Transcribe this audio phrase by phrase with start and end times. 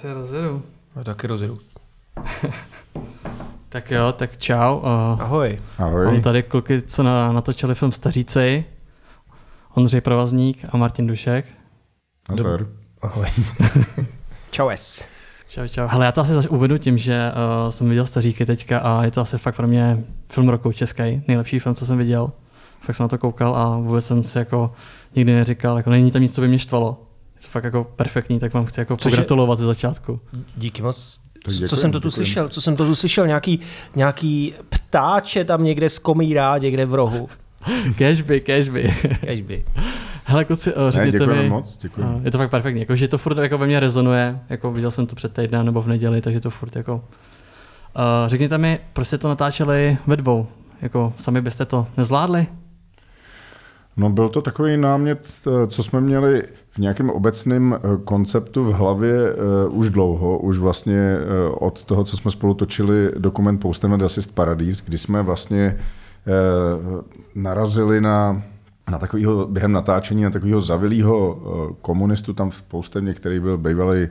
[0.00, 0.62] si rozjedu.
[0.96, 1.58] Já taky rozjedu.
[3.68, 4.78] tak jo, tak čau.
[4.78, 4.86] Uh,
[5.20, 5.60] Ahoj.
[5.78, 6.06] Ahoj.
[6.06, 8.64] Mám tady kluky, co na, natočili film Staříci.
[9.74, 11.46] Ondřej Provazník a Martin Dušek.
[12.28, 12.66] Nazdar.
[13.02, 13.26] Ahoj.
[14.50, 15.04] Čaues.
[15.46, 15.86] Čau, čau.
[15.86, 17.32] Hele, já to asi uvedu tím, že
[17.64, 21.22] uh, jsem viděl Staříky teďka a je to asi fakt pro mě film roku český,
[21.28, 22.32] nejlepší film, co jsem viděl.
[22.80, 24.72] Fakt jsem na to koukal a vůbec jsem si jako
[25.14, 27.09] nikdy neříkal, jako není tam nic, co by mě štvalo.
[27.40, 30.20] Je to fakt jako perfektní, tak vám chci jako Což je- pogratulovat ze začátku.
[30.56, 31.18] Díky moc.
[31.44, 32.26] Tak Co děkujem, jsem to tu děkujem.
[32.26, 32.48] slyšel?
[32.48, 33.26] Co jsem to tu slyšel?
[33.26, 33.60] Nějaký,
[33.96, 37.28] nějaký ptáče tam někde skomírá, někde v rohu.
[37.98, 38.94] Cashby, cashby.
[39.20, 39.64] Kežby.
[40.24, 42.20] Hele, kluci, Ne, řekněte děkujeme mi, moc, děkuji.
[42.24, 45.06] Je to fakt perfektní, jako, že to furt jako ve mně rezonuje, jako viděl jsem
[45.06, 46.94] to před týdnem nebo v neděli, takže to furt jako...
[46.94, 47.02] Uh,
[48.26, 50.46] řekněte mi, proč jste to natáčeli ve dvou?
[50.82, 52.46] Jako sami byste to nezvládli?
[54.00, 58.72] No byl to takový námět, eh, co jsme měli v nějakém obecném eh, konceptu v
[58.72, 61.16] hlavě eh, už dlouho, už vlastně
[61.52, 65.76] od toho, co jsme spolu točili dokument Post Assist Paradise, kdy jsme vlastně
[67.34, 68.42] narazili na
[68.90, 71.38] na takového, během natáčení na takového zavilého
[71.82, 74.08] komunistu tam v Poustevně, který byl bývalý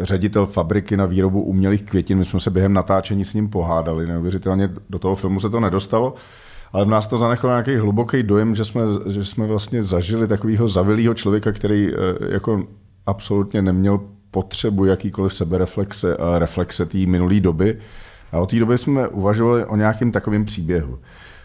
[0.00, 2.18] ředitel fabriky na výrobu umělých květin.
[2.18, 6.14] My jsme se během natáčení s ním pohádali, neuvěřitelně do toho filmu se to nedostalo.
[6.72, 10.68] Ale v nás to zanechalo nějaký hluboký dojem, že jsme, že jsme vlastně zažili takového
[10.68, 11.96] zavilého člověka, který eh,
[12.32, 12.62] jako
[13.06, 17.78] absolutně neměl potřebu jakýkoliv sebereflexe a reflexe té minulé doby.
[18.32, 20.98] A od té doby jsme uvažovali o nějakém takovém příběhu.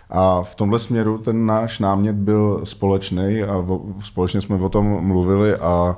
[0.10, 3.66] A v tomhle směru ten náš námět byl společný a
[4.04, 5.98] společně jsme o tom mluvili a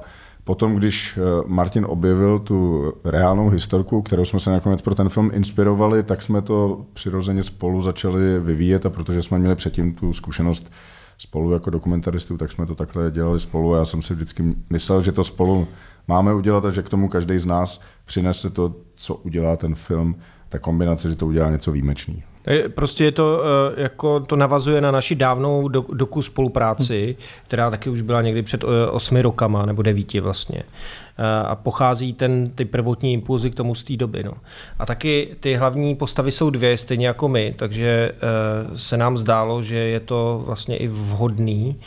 [0.50, 5.32] potom, když eh, Martin objevil tu reálnou historku, kterou jsme se nakonec pro ten film
[5.34, 10.72] inspirovali, tak jsme to přirozeně spolu začali vyvíjet a protože jsme měli předtím tu zkušenost
[11.18, 15.02] spolu jako dokumentaristů, tak jsme to takhle dělali spolu a já jsem si vždycky myslel,
[15.02, 15.68] že to spolu
[16.08, 20.16] máme udělat a že k tomu každý z nás přinese to, co udělá ten film,
[20.50, 22.24] ta kombinace, že to udělá něco výjimečný.
[22.76, 23.44] Prostě je to,
[23.78, 27.16] eh, jako to navazuje na naši dávnou do- doku spolupráci,
[27.48, 30.64] která taky už byla někdy před eh, osmi rokama, nebo devíti vlastně.
[31.18, 34.24] Eh, A pochází ten, ty prvotní impulzy k tomu z té doby.
[34.24, 34.34] No.
[34.80, 38.12] A taky ty hlavní postavy jsou dvě, stejně jako my, takže
[38.76, 41.80] se nám zdálo, že je to vlastně i vhodný,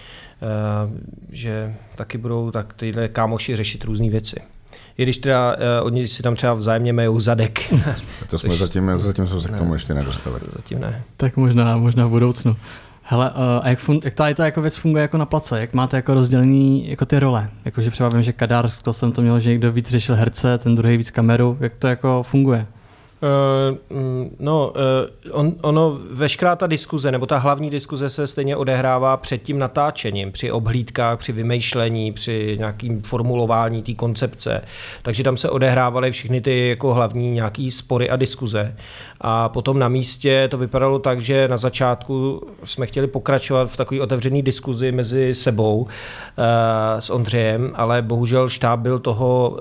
[1.31, 4.37] že taky budou tak tyhle kámoši řešit různé věci.
[4.99, 7.61] I když teda eh, oni si tam třeba vzájemně majou zadek.
[8.31, 10.41] To jsme Což- zatím, zatím jsme se k tomu ještě nedostali.
[10.49, 11.03] Zatím ne.
[11.17, 12.57] Tak možná, možná v budoucnu.
[13.03, 15.61] Hele, uh, a jak, fun- jak tady to jako věc funguje jako na place?
[15.61, 17.51] Jak máte jako rozdělený jako ty role?
[17.65, 20.75] Jakože třeba vím, že Kadár, to jsem to měl, že někdo víc řešil herce, ten
[20.75, 21.57] druhý víc kameru.
[21.61, 22.67] Jak to jako funguje?
[23.22, 24.72] Uh, mm, no,
[25.25, 29.59] uh, on, ono, veškerá ta diskuze, nebo ta hlavní diskuze se stejně odehrává před tím
[29.59, 34.65] natáčením, při obhlídkách, při vymýšlení, při nějakým formulování té koncepce.
[35.03, 38.77] Takže tam se odehrávaly všechny ty jako hlavní nějaký spory a diskuze.
[39.21, 44.00] A potom na místě to vypadalo tak, že na začátku jsme chtěli pokračovat v takové
[44.00, 45.88] otevřené diskuzi mezi sebou uh,
[46.99, 49.59] s Ondřejem, ale bohužel štáb byl toho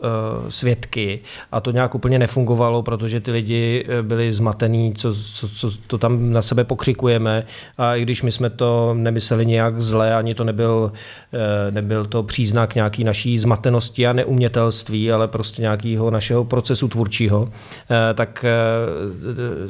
[0.49, 1.19] svědky
[1.51, 5.97] a to nějak úplně nefungovalo, protože ty lidi eh, byli zmatený, co, co, co to
[5.97, 7.45] tam na sebe pokřikujeme
[7.77, 10.91] a i když my jsme to nemysleli nějak zle, ani to nebyl,
[11.33, 17.49] eh, nebyl to příznak nějaký naší zmatenosti a neumětelství, ale prostě nějakého našeho procesu tvůrčího,
[17.49, 18.45] eh, tak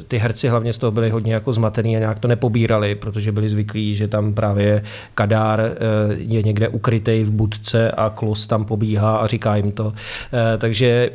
[0.08, 3.48] ty herci hlavně z toho byli hodně jako zmatený a nějak to nepobírali, protože byli
[3.48, 4.82] zvyklí, že tam právě
[5.14, 5.60] Kadár
[6.16, 9.92] je někde ukrytej v budce a Klos tam pobíhá a říká jim to.
[10.58, 11.10] Takže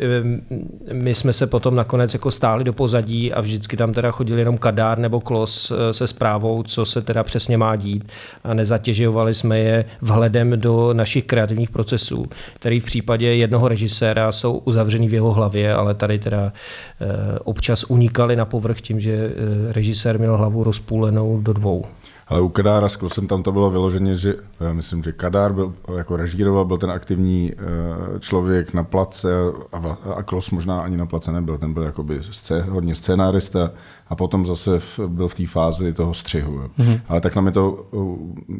[0.93, 4.57] my jsme se potom nakonec jako stáli do pozadí a vždycky tam teda chodil jenom
[4.57, 8.07] Kadár nebo Klos eh, se zprávou, co se teda přesně má dít
[8.43, 14.57] a nezatěžovali jsme je vhledem do našich kreativních procesů, který v případě jednoho režiséra jsou
[14.57, 16.53] uzavřený v jeho hlavě, ale tady teda
[17.01, 21.85] eh, občas unikali na povrch tím, že eh, režisér měl hlavu rozpůlenou do dvou.
[22.29, 25.73] Ale u Kadára s Klosem tam to bylo vyloženě, že já myslím, že Kadár byl
[25.97, 29.29] jako režíroval, byl ten aktivní eh, člověk na place
[29.71, 33.71] a, a Klos možná ani na place nebyl, ten byl jakoby scé, hodně scénárista
[34.07, 36.61] a potom zase v, byl v té fázi toho střihu.
[36.79, 37.01] Mm-hmm.
[37.07, 37.85] Ale takhle my to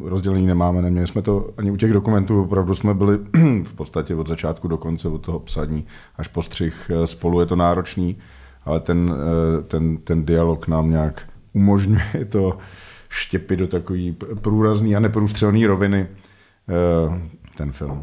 [0.04, 3.18] rozdělení nemáme, neměli jsme to ani u těch dokumentů, opravdu jsme byli
[3.64, 7.46] v podstatě od začátku do konce, od toho psaní až po střih eh, spolu, je
[7.46, 8.16] to náročný,
[8.64, 11.22] ale ten, eh, ten, ten dialog nám nějak
[11.52, 12.58] umožňuje to
[13.08, 14.12] štěpit do takové
[14.42, 16.06] průrazný a neprůstřelné roviny
[16.68, 17.20] eh,
[17.56, 18.02] ten film.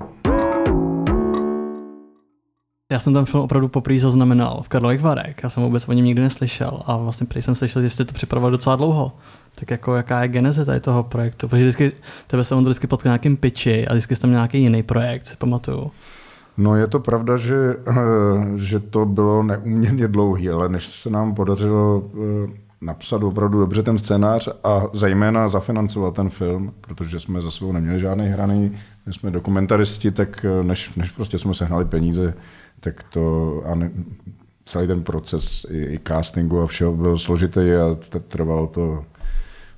[2.92, 5.36] Já jsem ten film opravdu poprvé zaznamenal v Karlových Varech.
[5.44, 8.14] Já jsem vůbec o něm nikdy neslyšel a vlastně prý jsem slyšel, že jste to
[8.14, 9.12] připravovali docela dlouho.
[9.56, 11.48] Tak jako jaká je geneze tady toho projektu?
[11.48, 11.92] Protože vždycky,
[12.28, 15.92] tebe jsem vždycky potkal nějakým pitchi a vždycky měl nějaký jiný projekt, si pamatuju.
[16.58, 17.76] No je to pravda, že,
[18.56, 22.04] že to bylo neuměrně dlouhý, ale než se nám podařilo
[22.86, 28.00] napsat opravdu dobře ten scénář a zejména zafinancovat ten film, protože jsme za sebou neměli
[28.00, 32.34] žádný hraný, my jsme dokumentaristi, tak než, než prostě jsme sehnali peníze,
[32.80, 33.92] tak to a ne,
[34.66, 37.98] celý ten proces i, i castingu a všeho byl složitý a
[38.28, 39.06] trvalo to,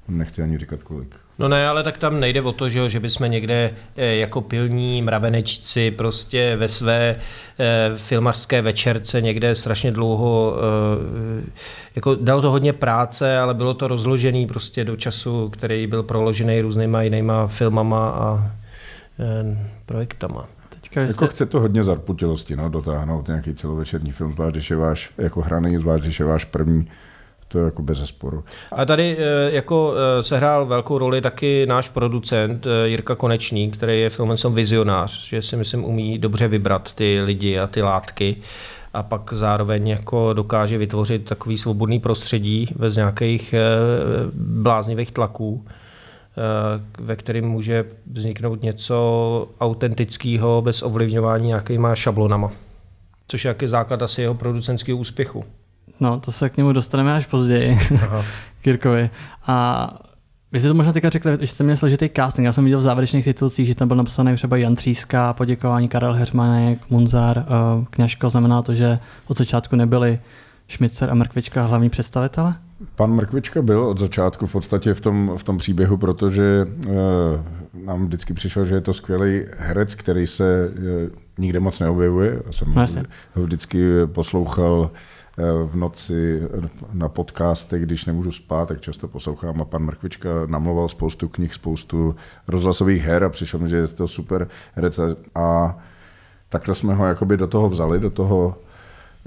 [0.08, 1.16] nechci ani říkat kolik.
[1.40, 5.02] No ne, ale tak tam nejde o to, že, že bychom někde eh, jako pilní
[5.02, 7.16] mravenečci prostě ve své
[7.60, 11.50] eh, filmařské večerce někde strašně dlouho, eh,
[11.96, 16.62] jako dalo to hodně práce, ale bylo to rozložený prostě do času, který byl proložený
[16.62, 18.52] různýma jinýma filmama a
[19.86, 20.46] projektama.
[20.70, 21.28] Teďka jako jste...
[21.28, 25.78] chce to hodně zarputilosti, no, dotáhnout nějaký celovečerní film, zvlášť když je váš jako hraný,
[25.78, 26.88] zvlášť když je váš první
[27.48, 28.44] to je jako bez zesporu.
[28.72, 34.02] A tady eh, jako eh, sehrál velkou roli taky náš producent eh, Jirka Konečný, který
[34.02, 38.36] je filmem vizionář, že si myslím umí dobře vybrat ty lidi a ty látky
[38.94, 43.56] a pak zároveň jako dokáže vytvořit takový svobodný prostředí bez nějakých
[44.34, 45.66] bláznivých tlaků,
[47.00, 52.52] ve kterém může vzniknout něco autentického bez ovlivňování nějakýma šablonama.
[53.28, 55.46] Což je základ asi jeho producentského úspěchu.
[56.00, 57.78] No, to se k němu dostaneme až později,
[58.62, 59.10] Kirkovi.
[59.48, 59.90] A
[60.52, 62.46] vy jste to možná teďka řekli, že jste měli složitý casting.
[62.46, 66.14] Já jsem viděl v závěrečných titulcích, že tam byl napsaný třeba Jan Tříska, poděkování Karel
[66.14, 68.30] Hermanek, Munzar, uh, Kňažko.
[68.30, 70.20] Znamená to, že od začátku nebyli
[70.68, 72.56] Šmicer a Mrkvička hlavní představitele?
[72.96, 76.94] Pan Mrkvička byl od začátku v podstatě v tom, v tom příběhu, protože uh,
[77.86, 80.84] nám vždycky přišel, že je to skvělý herec, který se uh,
[81.38, 82.42] nikde moc neobjevuje.
[82.46, 82.86] Já jsem no,
[83.34, 84.92] ho vždycky poslouchal
[85.66, 86.42] v noci
[86.94, 92.16] na podcastech, když nemůžu spát, tak často poslouchám a pan Mrkvička namloval spoustu knih, spoustu
[92.48, 95.00] rozhlasových her a přišel mi, že je to super herec
[95.36, 95.78] a
[96.50, 98.56] takhle jsme ho jakoby do toho vzali, do toho,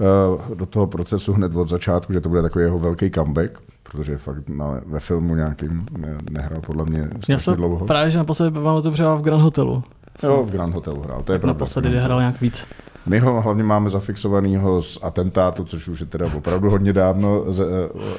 [0.01, 4.17] eh, do toho procesu hned od začátku, že to bude takový jeho velký comeback, protože
[4.17, 7.85] fakt na, ve filmu nějakým ne, nehrál podle mě strašně dlouho.
[7.85, 9.83] Právě, že naposledy vám to v Grand Hotelu.
[10.23, 11.53] Jo, v Grand Hotelu hrál, to je pravda.
[11.53, 12.67] Naposledy hrál nějak víc.
[13.05, 17.59] My ho hlavně máme zafixovaného z atentátu, což už je teda opravdu hodně dávno z,
[17.59, 17.65] eh,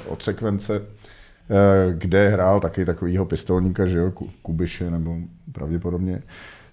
[0.08, 4.12] od sekvence, eh, kde hrál taky takovýho pistolníka, že jo,
[4.42, 5.16] Kubiše nebo
[5.52, 6.22] pravděpodobně.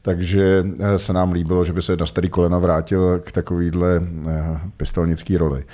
[0.02, 4.02] Takže eh, se nám líbilo, že by se na starý kolena vrátil k takovýhle
[4.78, 5.66] pistolnický roli.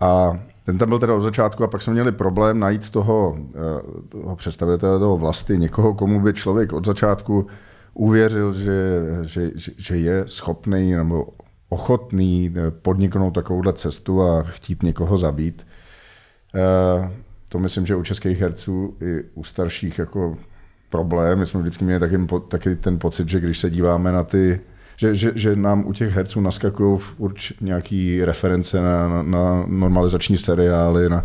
[0.00, 3.36] A ten tam byl teda od začátku a pak jsme měli problém najít toho,
[4.08, 7.46] toho představitele toho vlasti, někoho, komu by člověk od začátku
[7.94, 11.26] uvěřil, že, že, že je schopný nebo
[11.68, 15.66] ochotný eh, podniknout takovouhle cestu a chtít někoho zabít.
[16.54, 17.10] Eh,
[17.48, 20.38] to myslím, že u českých herců i u starších jako
[20.90, 21.38] problém.
[21.38, 22.18] My jsme vždycky měli taky,
[22.48, 24.60] taky ten pocit, že když se díváme na ty
[24.98, 30.36] že, že, že nám u těch herců naskakují urč nějaký reference na, na, na normalizační
[30.36, 31.24] seriály, na,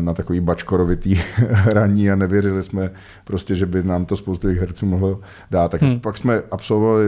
[0.00, 1.14] na takový bačkorovitý
[1.50, 2.90] hraní a nevěřili jsme
[3.24, 5.20] prostě, že by nám to spoustu těch herců mohlo
[5.50, 5.70] dát.
[5.70, 6.00] Tak hmm.
[6.00, 7.06] pak jsme absolvovali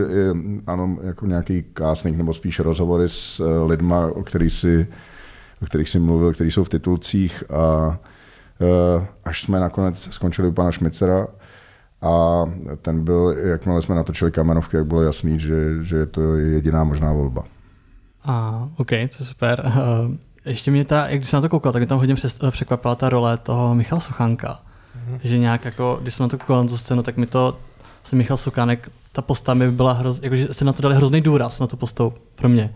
[0.67, 4.87] ano, jako nějaký casting nebo spíš rozhovory s eh, lidma, o kterých si,
[5.63, 7.99] o kterých si mluvil, kteří jsou v titulcích a
[8.61, 11.27] eh, až jsme nakonec skončili u pana Šmicera,
[12.03, 12.45] a
[12.83, 17.13] ten byl, jakmile jsme natočili kamenovky, jak bylo jasný, že, že to je jediná možná
[17.13, 17.45] volba.
[18.25, 19.73] A, OK, to je super.
[20.47, 22.15] Ještě mě teda, jak když jsem na to koukal, tak mě tam hodně
[22.51, 24.61] překvapila ta role toho Michala Suchánka.
[24.97, 25.19] Mm-hmm.
[25.25, 27.57] Že nějak jako, když jsem na to koukal na tu scénu, tak mi to,
[28.03, 31.61] vlastně Michal Suchánek, ta postava mi byla hrozně, jakože se na to dali hrozný důraz
[31.61, 32.71] na tu postavu pro mě.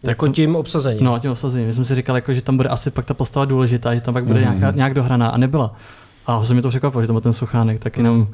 [0.00, 1.04] Tak jako jsem, tím obsazením.
[1.04, 1.66] No, tím obsazením.
[1.66, 4.14] My jsme si říkali, jako, že tam bude asi pak ta postava důležitá, že tam
[4.14, 4.58] pak bude mm-hmm.
[4.58, 5.74] nějaká, nějak dohraná a nebyla.
[6.26, 8.28] A se mi to překvapilo, že tam byl ten Suchánek, tak jenom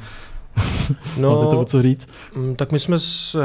[1.18, 2.08] No, to co říct?
[2.36, 2.96] Mm, tak my jsme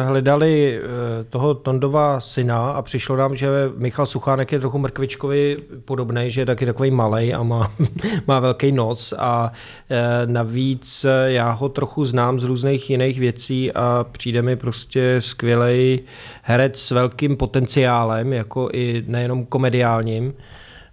[0.03, 6.31] hledali eh, toho Tondova syna a přišlo nám, že Michal Suchánek je trochu Mrkvičkovi podobný,
[6.31, 7.71] že je taky takový malý a má,
[8.27, 9.51] má velký nos a
[9.89, 15.15] eh, navíc eh, já ho trochu znám z různých jiných věcí a přijde mi prostě
[15.19, 16.01] skvělý
[16.41, 20.33] herec s velkým potenciálem, jako i nejenom komediálním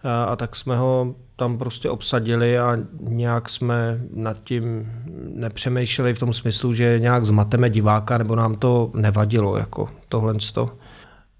[0.02, 4.92] a, a tak jsme ho tam prostě obsadili a nějak jsme nad tím
[5.34, 10.34] nepřemýšleli v tom smyslu, že nějak zmateme diváka, nebo nám to nevadilo, jako tohle.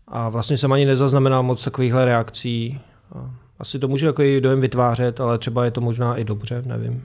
[0.09, 2.81] A vlastně jsem ani nezaznamenal moc takovýchhle reakcí.
[3.59, 7.03] Asi to může takový dojem vytvářet, ale třeba je to možná i dobře, nevím.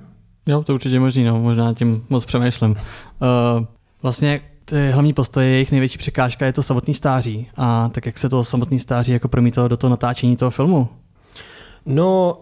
[0.47, 2.71] Jo, to určitě možný, no, možná tím moc přemýšlím.
[2.71, 3.65] Uh,
[4.01, 7.47] vlastně ty hlavní postoje, jejich největší překážka je to samotný stáří.
[7.55, 10.89] A tak jak se to samotný stáří jako promítalo do toho natáčení toho filmu?
[11.85, 12.37] No,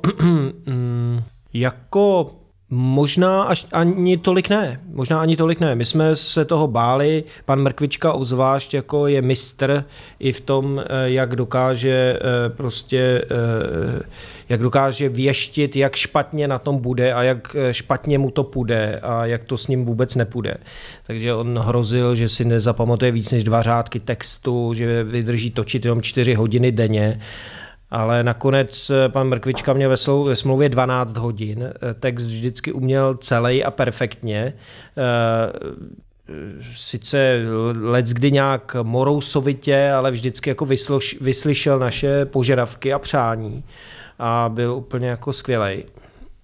[1.53, 2.31] jako
[2.69, 4.81] Možná až ani tolik ne.
[4.93, 5.75] Možná ani tolik ne.
[5.75, 7.23] My jsme se toho báli.
[7.45, 9.85] Pan Mrkvička obzvlášť jako je mistr
[10.19, 14.03] i v tom, eh, jak dokáže eh, prostě eh,
[14.49, 19.25] jak dokáže věštit, jak špatně na tom bude a jak špatně mu to půjde a
[19.25, 20.53] jak to s ním vůbec nepůjde.
[21.07, 26.01] Takže on hrozil, že si nezapamatuje víc než dva řádky textu, že vydrží točit jenom
[26.01, 27.19] čtyři hodiny denně
[27.93, 32.71] ale nakonec eh, pan Mrkvička měl ve, slou, ve smlouvě 12 hodin, eh, text vždycky
[32.71, 34.53] uměl celý a perfektně.
[34.97, 35.83] Eh,
[36.75, 37.41] sice
[37.81, 43.63] let kdy nějak morousovitě, ale vždycky jako vysloš, vyslyšel naše požadavky a přání
[44.19, 45.83] a byl úplně jako skvělý.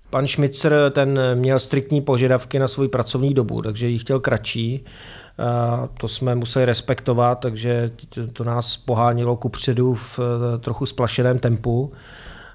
[0.10, 4.86] Pan Šmicer ten měl striktní požadavky na svou pracovní dobu, takže ji chtěl kratší
[5.98, 7.92] to jsme museli respektovat, takže
[8.34, 11.94] to nás pohánilo kupředu v eh, trochu splašeném tempu.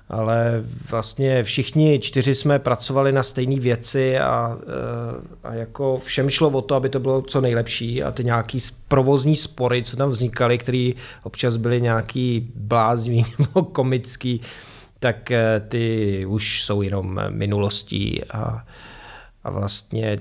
[0.08, 6.48] Ale vlastně všichni čtyři jsme pracovali na stejné věci a, eh, a jako všem šlo
[6.48, 10.58] o to, aby to bylo co nejlepší a ty nějaký provozní spory, co tam vznikaly,
[10.58, 14.40] které občas byly nějaký bláznivý nebo komický,
[14.98, 18.64] tak eh, ty už jsou jenom minulostí a,
[19.44, 20.18] a vlastně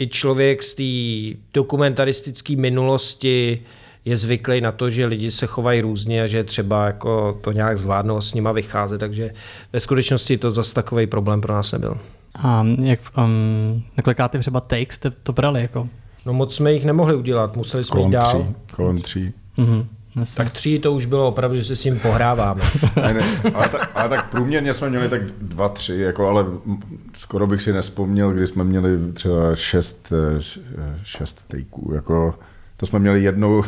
[0.00, 3.62] i člověk z té dokumentaristické minulosti
[4.04, 7.78] je zvyklý na to, že lidi se chovají různě a že třeba jako to nějak
[7.78, 9.30] zvládnou s nima vycházet, takže
[9.72, 11.98] ve skutečnosti to zase takový problém pro nás nebyl.
[12.34, 15.88] A jak um, na klikáty třeba takes jste to brali jako?
[16.26, 18.42] No moc jsme jich nemohli udělat, museli jsme jít dál.
[18.42, 19.32] Tří, kolem tří.
[19.58, 19.86] Mm-hmm.
[20.16, 20.44] Jasně.
[20.44, 22.62] Tak tři to už bylo opravdu, že se s tím pohráváme.
[22.96, 23.20] ne, ne,
[23.54, 26.44] ale, tak, ale tak průměrně jsme měli tak dva, tři, jako, ale
[27.14, 31.92] skoro bych si nespomněl, kdy jsme měli třeba šest, eh, šest tejků.
[31.94, 32.38] Jako,
[32.76, 33.62] to jsme měli jednou,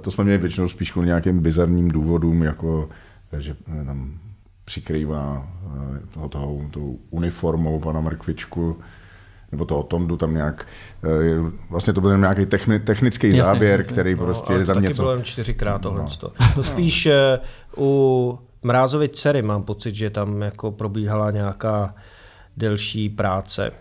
[0.00, 2.88] to jsme měli většinou spíš kvůli nějakým bizarním důvodům, jako
[3.38, 4.18] že eh, tam
[4.64, 8.76] přikrývá eh, toho, toho, tou uniformou pana Mrkvičku
[9.52, 10.66] nebo toho Tondu tam nějak,
[11.04, 13.92] eh, vlastně to byl nějaký techni, technický jasně, záběr, jasně.
[13.92, 15.02] který no, prostě ale tam taky něco...
[15.02, 16.02] bylo jen čtyřikrát tohle.
[16.02, 16.08] No.
[16.20, 16.32] To.
[16.54, 17.12] to spíš uh,
[17.84, 21.94] u Mrázovy dcery mám pocit, že tam jako probíhala nějaká
[22.56, 23.72] delší práce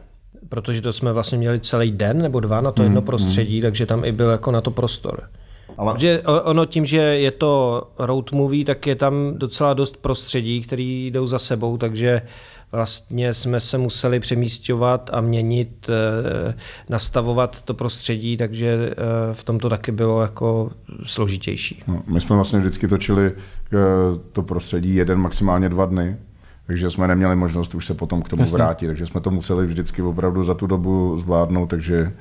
[0.50, 3.62] protože to jsme vlastně měli celý den nebo dva na to jedno mm, prostředí, mm.
[3.62, 5.29] takže tam i byl jako na to prostor.
[5.77, 5.93] Ale...
[5.93, 11.07] Protože ono tím, že je to road movie, tak je tam docela dost prostředí, který
[11.07, 12.22] jdou za sebou, takže
[12.72, 16.53] vlastně jsme se museli přemístěvat a měnit, eh,
[16.89, 20.72] nastavovat to prostředí, takže eh, v tom to taky bylo jako
[21.05, 21.84] složitější.
[21.88, 23.77] No, my jsme vlastně vždycky točili eh,
[24.31, 26.17] to prostředí jeden, maximálně dva dny,
[26.67, 28.53] takže jsme neměli možnost už se potom k tomu Jasně.
[28.55, 32.13] vrátit, takže jsme to museli vždycky opravdu za tu dobu zvládnout, takže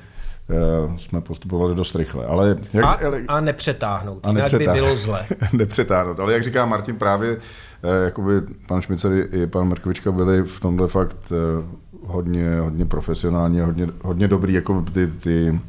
[0.97, 2.25] jsme postupovali dost rychle.
[2.25, 4.75] Ale jak, a, a nepřetáhnout, a jinak nepřetáhnout.
[4.75, 5.25] by bylo zle.
[5.53, 7.37] nepřetáhnout, ale jak říká Martin, právě
[8.03, 11.65] jakoby pan Šmicer i pan Merkovička byli v tomhle fakt eh,
[12.07, 15.59] hodně, hodně profesionální, hodně, hodně dobrý, jako ty, ty,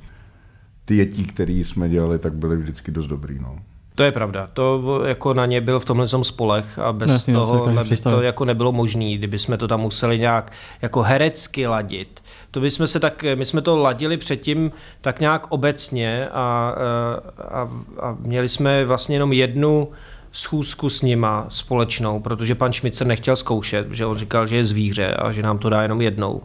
[0.85, 3.39] ty jetí, který jsme dělali, tak byly vždycky dost dobrý.
[3.39, 3.59] No.
[3.97, 4.51] To je pravda.
[4.53, 8.45] To jako na ně byl v tomhle spolech a bez Jasně, toho by to jako
[8.45, 12.21] nebylo možné, kdyby jsme to tam museli nějak jako herecky ladit.
[12.51, 17.43] To by jsme se tak, my jsme to ladili předtím tak nějak obecně a, eh,
[17.43, 17.71] a,
[18.01, 19.89] a měli jsme vlastně jenom jednu
[20.37, 25.15] schůzku s nima společnou, protože pan Šmicer nechtěl zkoušet, že on říkal, že je zvíře
[25.15, 26.43] a že nám to dá jenom jednou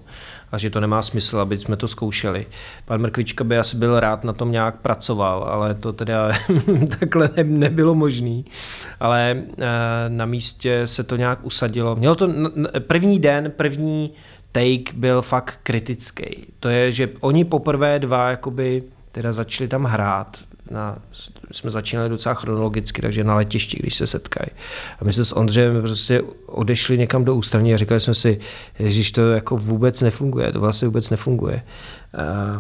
[0.51, 2.47] a že to nemá smysl, aby jsme to zkoušeli.
[2.85, 6.31] Pan Mrkvička by asi byl rád na tom nějak pracoval, ale to teda
[6.99, 8.43] takhle ne, nebylo možné.
[8.99, 9.45] Ale e,
[10.07, 11.95] na místě se to nějak usadilo.
[11.95, 12.29] Mělo to
[12.79, 14.11] první den, první
[14.51, 16.45] take byl fakt kritický.
[16.59, 20.37] To je, že oni poprvé dva jakoby teda začali tam hrát,
[20.71, 20.97] na,
[21.51, 24.49] jsme začínali docela chronologicky, takže na letišti, když se setkají.
[24.99, 28.39] A my jsme s Ondřejem prostě odešli někam do ústraní a říkali jsme si,
[28.79, 31.63] že to jako vůbec nefunguje, to vlastně vůbec nefunguje.
[32.17, 32.59] A,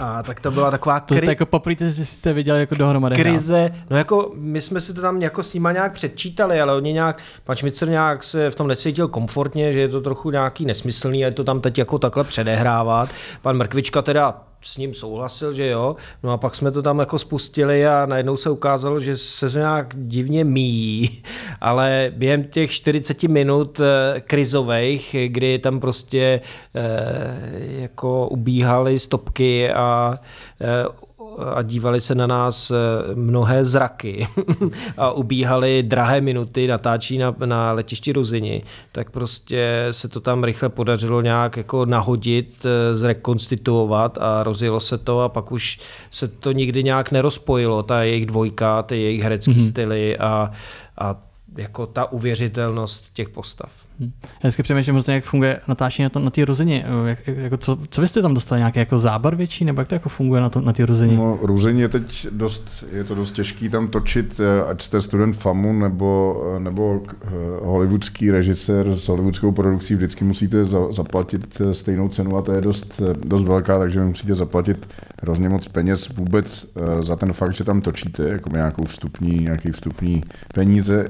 [0.00, 1.20] a tak to byla taková kri...
[1.20, 3.90] To, to jako poprvé jste viděli jako dohromady Krize, hrát.
[3.90, 7.18] no jako my jsme si to tam jako s nima nějak předčítali, ale oni nějak,
[7.44, 11.26] pan Šmicer nějak se v tom necítil komfortně, že je to trochu nějaký nesmyslný a
[11.26, 13.08] je to tam teď jako takhle předehrávat.
[13.42, 15.96] Pan Mrkvička teda s ním souhlasil, že jo.
[16.22, 19.94] No a pak jsme to tam jako spustili a najednou se ukázalo, že se nějak
[19.94, 21.22] divně míjí,
[21.60, 26.40] ale během těch 40 minut eh, krizových, kdy tam prostě
[26.74, 30.18] eh, jako ubíhaly stopky a
[30.60, 32.74] eh, a dívali se na nás eh,
[33.14, 34.26] mnohé zraky
[34.96, 38.62] a ubíhali drahé minuty natáčí na, na letišti Ruzini,
[38.92, 44.98] tak prostě se to tam rychle podařilo nějak jako nahodit, eh, zrekonstituovat a rozjelo se
[44.98, 49.52] to a pak už se to nikdy nějak nerozpojilo, ta jejich dvojka, ty jejich herecký
[49.52, 49.70] mm-hmm.
[49.70, 50.50] styly a,
[50.98, 51.16] a
[51.56, 53.72] jako ta uvěřitelnost těch postav.
[54.02, 56.84] Já vždycky přemýšlím jak funguje natáčení na, na té rozině.
[57.06, 58.60] Jak, jako co, co vy jste tam dostali?
[58.60, 61.16] Nějaký jako zábar větší, nebo jak to jako funguje na, to, na té rozině?
[61.16, 65.36] No, ruzení je teď dost, je to dost těžký tam točit, eh, ať jste student
[65.36, 67.28] FAMu nebo, eh, nebo eh,
[67.62, 73.00] hollywoodský režisér s hollywoodskou produkcí, vždycky musíte za, zaplatit stejnou cenu a to je dost,
[73.24, 74.88] dost velká, takže musíte zaplatit
[75.22, 76.66] hrozně moc peněz vůbec
[77.00, 80.22] za ten fakt, že tam točíte jako nějakou vstupní, nějaký vstupní
[80.54, 81.08] peníze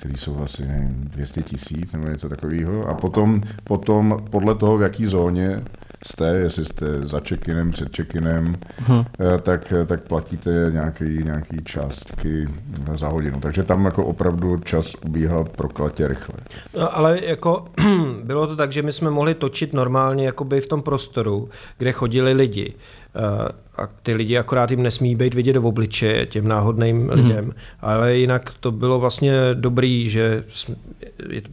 [0.00, 2.88] který jsou asi nevím, 200 tisíc nebo něco takového.
[2.88, 5.62] A potom, potom podle toho, v jaký zóně
[6.06, 9.04] jste, jestli jste za check-inem, před check-inem, hmm.
[9.42, 12.48] tak, tak platíte nějaký, nějaký částky
[12.94, 13.40] za hodinu.
[13.40, 16.34] Takže tam jako opravdu čas ubíhá proklatě rychle.
[16.76, 17.64] No, ale jako
[18.24, 22.32] bylo to tak, že my jsme mohli točit normálně jakoby v tom prostoru, kde chodili
[22.32, 22.74] lidi.
[23.14, 27.10] Eh, a ty lidi akorát jim nesmí být vidět do obličeje těm náhodným mm.
[27.10, 30.44] lidem, ale jinak to bylo vlastně dobrý, že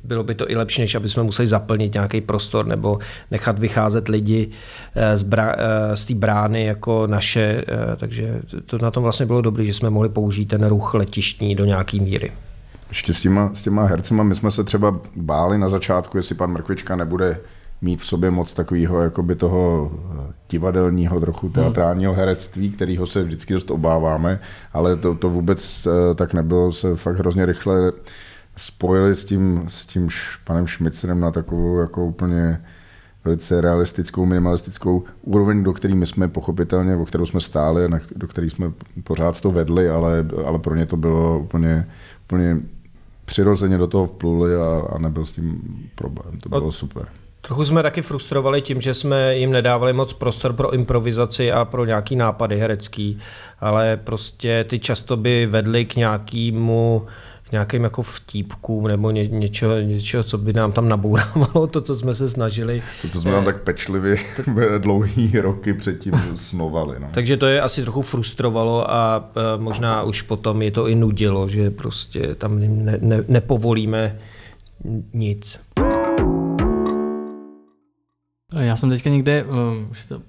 [0.04, 3.00] bylo by to i lepší, než aby jsme museli zaplnit nějaký prostor nebo
[3.32, 4.50] nechat vycházet lidi
[4.96, 7.64] eh, z, bra, eh, z té brány jako naše,
[7.98, 11.66] takže to na tom vlastně bylo dobrý, že jsme mohli použít ten ruch letištní do
[11.66, 12.32] nějaký míry.
[12.90, 16.52] Ještě s těma, s těma hercema, my jsme se třeba báli na začátku, jestli pan
[16.52, 17.38] Mrkvička nebude
[17.82, 21.54] mít v sobě moc takového jakoby toho eh, divadelního, trochu hmm.
[21.54, 24.40] teatrálního herectví, kterého se vždycky dost obáváme,
[24.74, 27.92] ale to, to vůbec eh, tak nebylo, se fakt hrozně rychle
[28.56, 30.10] spojili s tím, s tím
[30.44, 32.62] panem Šmicerem na takovou jako úplně
[33.26, 38.50] velice realistickou, minimalistickou úroveň, do které my jsme pochopitelně, o kterou jsme stáli, do které
[38.50, 38.72] jsme
[39.04, 41.88] pořád to vedli, ale, ale pro ně to bylo úplně,
[42.26, 42.58] úplně
[43.26, 45.62] přirozeně do toho vpluli a, a nebyl s tím
[45.96, 46.40] problém.
[46.40, 47.08] To bylo super.
[47.42, 51.86] Trochu jsme taky frustrovali tím, že jsme jim nedávali moc prostor pro improvizaci a pro
[51.86, 53.20] nějaký nápady herecký,
[53.60, 57.08] ale prostě ty často by vedly k nějakému
[57.48, 61.96] k nějakým jako vtípkům nebo ně, něčeho, něčeho, co by nám tam nabourávalo, to, co
[61.96, 62.84] jsme se snažili.
[63.02, 64.18] To, co jsme nám tak pečlivě
[64.78, 67.00] dlouhý roky předtím snovali.
[67.00, 67.10] No.
[67.14, 71.72] Takže to je asi trochu frustrovalo a možná už potom je to i nudilo, že
[71.72, 74.18] prostě tam ne, ne, nepovolíme
[75.14, 75.67] nic.
[78.54, 80.22] Já jsem teďka někde, uh, už to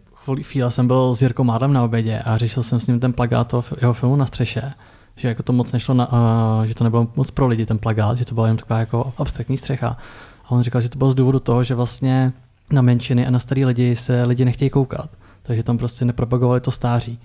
[0.42, 3.54] chvíle jsem byl s Jirkou Mádlem na obědě a řešil jsem s ním ten plagát
[3.80, 4.72] jeho filmu na střeše,
[5.16, 8.18] že jako to moc nešlo, na, uh, že to nebylo moc pro lidi ten plagát,
[8.18, 9.96] že to byla jen taková jako abstraktní střecha.
[10.44, 12.32] A on říkal, že to bylo z důvodu toho, že vlastně
[12.72, 15.10] na menšiny a na starý lidi se lidi nechtějí koukat,
[15.42, 17.18] takže tam prostě nepropagovali to stáří.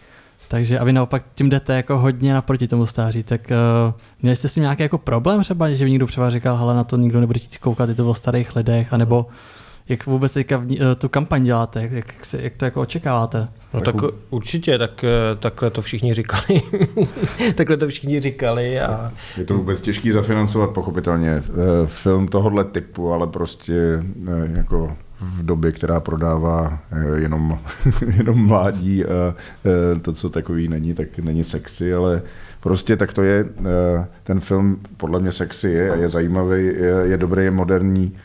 [0.48, 4.48] Takže a vy naopak tím jdete jako hodně naproti tomu stáří, tak uh, měli jste
[4.48, 7.20] s tím nějaký jako problém třeba, že by někdo třeba říkal, hele na to nikdo
[7.20, 9.26] nebude chtít koukat, je to o starých lidech, anebo
[9.90, 13.48] jak vůbec teďka v, eh, tu kampaň děláte, jak, jak, se, jak to jako očekáváte?
[13.74, 13.96] No tak
[14.30, 16.62] určitě, tak, eh, takhle to všichni říkali.
[17.56, 18.80] takhle to všichni říkali.
[18.80, 19.12] A...
[19.38, 21.44] Je to vůbec těžký zafinancovat, pochopitelně, eh,
[21.86, 24.04] film tohohle typu, ale prostě
[24.56, 26.80] jako v době, která prodává
[27.16, 27.60] jenom,
[28.18, 29.36] jenom mládí a
[30.02, 32.22] to, co takový není, tak není sexy, ale
[32.60, 33.46] prostě tak to je.
[34.24, 38.18] Ten film podle mě sexy je a je zajímavý, je, je dobrý, je moderní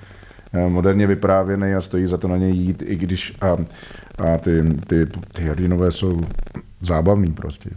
[0.52, 3.56] moderně vyprávěný a stojí za to na něj jít, i když a,
[4.24, 6.20] a ty, ty, ty hrdinové jsou
[6.80, 7.70] zábavný prostě.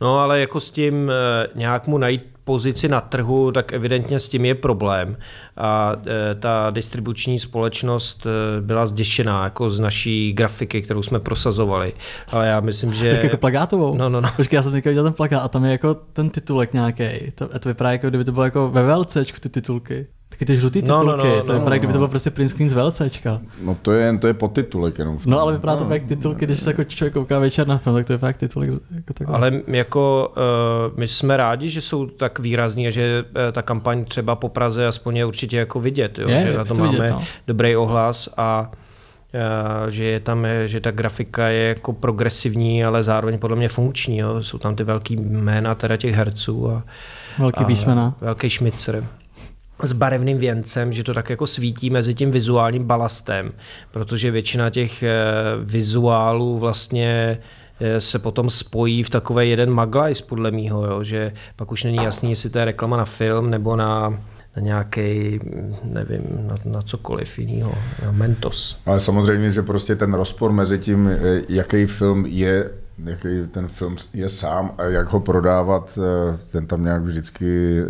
[0.00, 4.28] No ale jako s tím eh, nějak mu najít pozici na trhu, tak evidentně s
[4.28, 5.16] tím je problém.
[5.56, 8.26] A eh, ta distribuční společnost
[8.60, 11.92] byla zděšená jako z naší grafiky, kterou jsme prosazovali.
[12.28, 13.20] Ale já myslím, že...
[13.22, 13.96] Jako plagátovou?
[13.96, 14.28] No, no, no.
[14.36, 17.04] Počkej, já jsem teďka viděl ten plakát a tam je jako ten titulek nějaký.
[17.34, 20.06] To, to vypadá jako kdyby to bylo jako ve VLCčku ty titulky.
[20.40, 22.50] Taky ty žlutý titulky, no, no, no, to vypadá, no, kdyby to bylo prostě print
[22.50, 23.40] screen z VLCčka.
[23.62, 25.18] No to je, to je podtitulek jenom.
[25.18, 25.32] V tom.
[25.32, 25.94] No ale vypadá to no.
[25.94, 28.70] jak titulky, když se jako člověk kouká večer na film, tak to je fakt titulek.
[28.70, 29.36] Jako takhle.
[29.36, 34.04] Ale jako uh, my jsme rádi, že jsou tak výrazní a že uh, ta kampaň
[34.04, 36.28] třeba po Praze aspoň je určitě jako vidět, jo?
[36.28, 37.22] Je, že na to, to máme vidět, no.
[37.46, 38.70] dobrý ohlas a
[39.84, 44.18] uh, že je tam, že ta grafika je jako progresivní, ale zároveň podle mě funkční.
[44.18, 44.42] Jo?
[44.42, 46.82] Jsou tam ty velký jména teda těch herců a,
[47.38, 48.14] velký písmena.
[48.20, 49.04] Velký šmicer
[49.82, 53.52] s barevným věncem, že to tak jako svítí mezi tím vizuálním balastem,
[53.90, 55.14] protože většina těch eh,
[55.64, 57.38] vizuálů vlastně
[57.80, 61.96] eh, se potom spojí v takové jeden maglajs, podle mýho, jo, že pak už není
[61.96, 64.10] jasný, jestli to je reklama na film nebo na,
[64.56, 65.40] na nějaký,
[65.84, 68.80] nevím, na, na cokoliv jiného, na Mentos.
[68.86, 72.70] Ale samozřejmě, že prostě ten rozpor mezi tím, eh, jaký film je
[73.04, 77.84] jaký ten film je sám a jak ho prodávat, eh, ten tam nějak vždycky eh,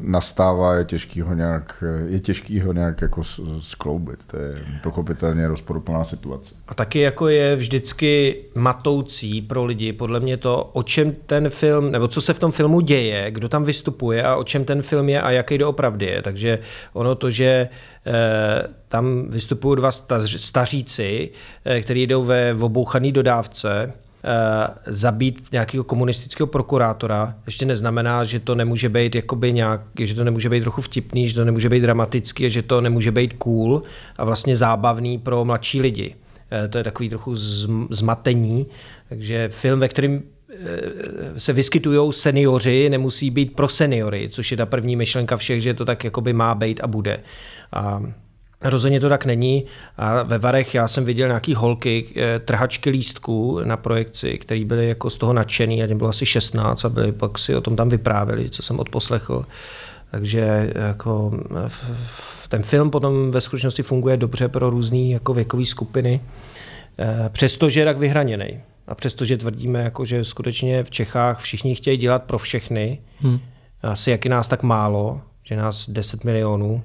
[0.00, 3.22] nastává, je těžký ho nějak, je těžký ho nějak jako
[3.60, 4.18] skloubit.
[4.26, 6.54] To je pochopitelně rozporuplná situace.
[6.68, 11.90] A taky jako je vždycky matoucí pro lidi, podle mě to, o čem ten film,
[11.90, 15.08] nebo co se v tom filmu děje, kdo tam vystupuje a o čem ten film
[15.08, 16.22] je a jaký doopravdy je.
[16.22, 16.58] Takže
[16.92, 17.68] ono to, že
[18.06, 19.92] Eh, tam vystupují dva
[20.36, 21.30] staříci,
[21.82, 23.92] kteří jdou ve obouchaný dodávce,
[24.86, 30.48] zabít nějakého komunistického prokurátora, ještě neznamená, že to nemůže být jakoby nějak, že to nemůže
[30.48, 33.82] být trochu vtipný, že to nemůže být dramatický, že to nemůže být cool
[34.18, 36.14] a vlastně zábavný pro mladší lidi.
[36.70, 37.34] To je takový trochu
[37.90, 38.66] zmatení.
[39.08, 40.22] Takže film, ve kterém
[41.36, 45.84] se vyskytují seniori, nemusí být pro seniory, což je ta první myšlenka všech, že to
[45.84, 47.20] tak jakoby má být a bude.
[47.72, 48.02] A
[48.64, 49.64] Rozhodně to tak není.
[49.96, 54.88] A ve Varech já jsem viděl nějaký holky, eh, trhačky lístků na projekci, které byly
[54.88, 57.88] jako z toho nadšený, a bylo asi 16 a byli pak si o tom tam
[57.88, 59.46] vyprávěli, co jsem odposlechl.
[60.10, 61.32] Takže jako
[62.48, 66.20] ten film potom ve skutečnosti funguje dobře pro různé jako věkové skupiny,
[66.98, 68.60] eh, přestože je tak vyhraněný.
[68.86, 73.38] A přestože tvrdíme, jako, že skutečně v Čechách všichni chtějí dělat pro všechny, hmm.
[73.82, 76.82] asi jak je nás tak málo, že nás 10 milionů,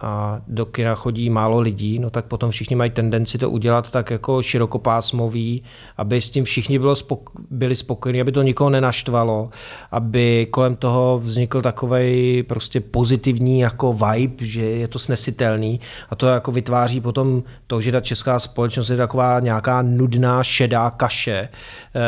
[0.00, 4.10] a do kina chodí málo lidí, no tak potom všichni mají tendenci to udělat tak
[4.10, 5.62] jako širokopásmový,
[5.96, 9.50] aby s tím všichni bylo spok- byli spokojení, aby to nikoho nenaštvalo,
[9.90, 15.80] aby kolem toho vznikl takový prostě pozitivní jako vibe, že je to snesitelný.
[16.10, 20.90] A to jako vytváří potom to, že ta česká společnost je taková nějaká nudná šedá
[20.90, 22.00] kaše, eh,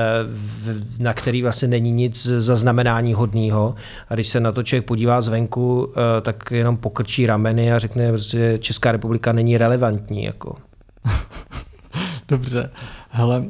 [0.99, 3.75] na který vlastně není nic zaznamenání hodného
[4.09, 8.19] a když se na to člověk podívá zvenku, eh, tak jenom pokrčí rameny a řekne,
[8.19, 10.25] že Česká republika není relevantní.
[10.25, 10.57] Jako.
[12.29, 12.71] Dobře.
[13.15, 13.45] Hele,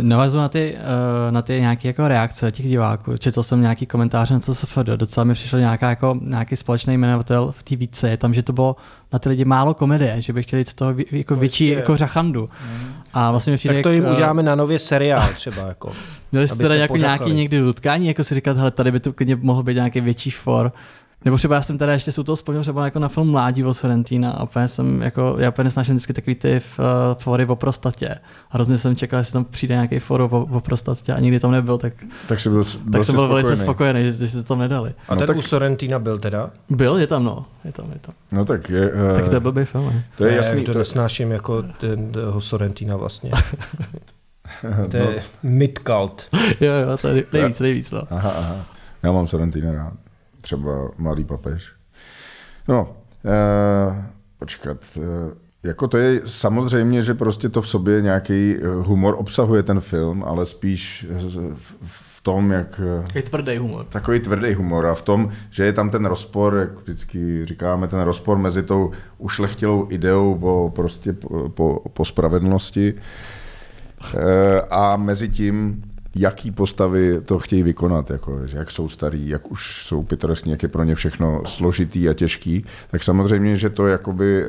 [0.00, 3.16] navazuji na ty, eh, na ty nějaké jako reakce těch diváků.
[3.16, 7.62] Četl jsem nějaký komentář na CSFD, docela mi přišel nějaká, jako, nějaký společný jmenovatel v
[7.62, 8.76] té více, tam, že to bylo
[9.12, 12.50] na ty lidi málo komedie, že by chtěli z toho jako no, větší jako řachandu.
[12.64, 12.92] Mm.
[13.14, 15.68] A vlastně mi tak to jim jak, uděláme na nově seriál třeba.
[15.68, 15.92] Jako,
[16.32, 19.36] Měli jste teda jako nějaký někdy utkání, jako si říkat, hele, tady by to klidně
[19.36, 20.72] mohl být nějaký větší for,
[21.24, 23.74] nebo třeba já jsem teda ještě u toho vzpomněl třeba jako na film Mládí o
[23.74, 26.84] Sorrentina a úplně jsem jako, já úplně nesnáším vždycky takový ty uh,
[27.18, 28.08] fory o prostatě.
[28.50, 31.50] A hrozně jsem čekal, jestli tam přijde nějaký for o, o prostatě a nikdy tam
[31.50, 31.92] nebyl, tak,
[32.26, 32.52] tak, byl,
[32.84, 34.94] byl tak jsem byl velice spokojený, že, že se to tam nedali.
[35.08, 35.36] A no ten tak...
[35.36, 36.50] u Sorrentina byl teda?
[36.70, 37.46] Byl, je tam no.
[37.64, 38.14] Je tam, je tam.
[38.32, 38.92] No tak je...
[38.92, 39.16] Uh...
[39.16, 39.86] Tak to je blbý film.
[39.86, 40.04] Ne?
[40.16, 40.64] To je jasný.
[40.64, 43.30] to, to nesnáším jako ten, toho Sorrentina vlastně.
[44.90, 45.50] to je no.
[45.50, 46.28] mid-cult.
[46.60, 47.90] jo, jo, to je nejvíc, nejvíc.
[47.90, 48.02] No.
[48.10, 48.56] Aha, aha.
[49.02, 49.92] Já mám Sorrentina rád
[50.48, 51.72] třeba Mladý papež.
[52.68, 54.04] No, eh,
[54.38, 59.62] počkat, eh, jako to je samozřejmě, že prostě to v sobě nějaký eh, humor obsahuje
[59.62, 61.06] ten film, ale spíš
[61.82, 62.80] v tom, jak...
[62.84, 63.86] Eh, takový tvrdý humor.
[63.88, 68.00] Takový tvrdý humor a v tom, že je tam ten rozpor, jak vždycky říkáme, ten
[68.00, 72.94] rozpor mezi tou ušlechtilou ideou po, prostě po, po, po spravedlnosti
[74.14, 75.82] eh, a mezi tím,
[76.16, 80.68] jaký postavy to chtějí vykonat, jako, jak jsou starý, jak už jsou pitoreskní, jak je
[80.68, 84.46] pro ně všechno složitý a těžký, tak samozřejmě, že to jakoby eh,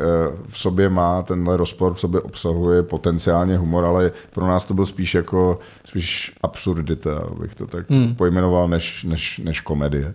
[0.47, 4.85] v sobě má, tenhle rozpor v sobě obsahuje potenciálně humor, ale pro nás to byl
[4.85, 8.15] spíš jako spíš absurdita, abych to tak hmm.
[8.15, 10.13] pojmenoval, než, než, než komedie.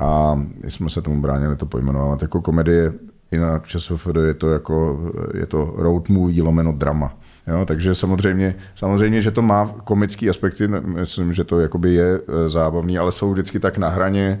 [0.00, 2.92] A jsme se tomu bránili to pojmenovat jako komedie,
[3.30, 4.98] i na ČSFD je to jako,
[5.34, 7.14] je to road movie lomeno drama.
[7.48, 12.48] Jo, takže samozřejmě, samozřejmě, že to má komický aspekty, myslím, že to jakoby je e,
[12.48, 14.40] zábavný, ale jsou vždycky tak na hraně,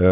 [0.00, 0.06] e,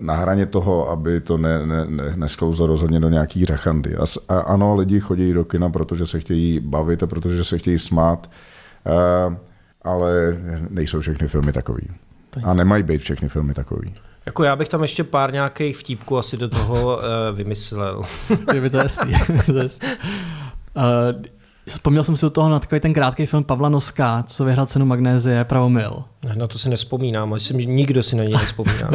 [0.00, 3.96] na hraně toho, aby to ne, ne, ne, nesklouzlo rozhodně do nějaký řachandy.
[3.96, 7.78] A, a ano, lidi chodí do kina, protože se chtějí bavit a protože se chtějí
[7.78, 8.30] smát,
[8.84, 9.36] a, e,
[9.82, 11.88] ale nejsou všechny filmy takový.
[12.44, 13.94] A nemají být všechny filmy takový.
[14.26, 17.02] Jako já bych tam ještě pár nějakých vtípků asi do toho uh,
[17.36, 18.02] vymyslel.
[18.54, 19.12] Je by to jasný.
[19.14, 19.62] uh,
[21.66, 24.86] Vzpomněl jsem si u toho na takový ten krátký film Pavla Noska, co vyhrál cenu
[24.86, 26.04] Magnézie Pravomil.
[26.34, 28.90] Na to si nespomínám, myslím, že nikdo si na něj nespomíná.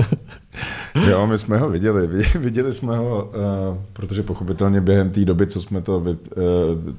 [1.10, 2.08] jo, my jsme ho viděli.
[2.40, 6.16] Viděli jsme ho, uh, protože pochopitelně během té doby, co jsme to, uh,